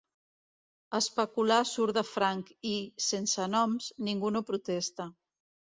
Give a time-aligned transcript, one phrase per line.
[0.99, 2.75] Especular surt de franc i,
[3.11, 5.13] sense noms, ningú no protesta.